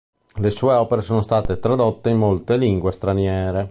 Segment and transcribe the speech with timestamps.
[0.37, 3.59] Le sue opere sono state tradotte in molte lingue straniere.